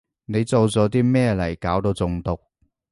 [0.25, 2.35] 你做咗啲咩嚟搞到中毒？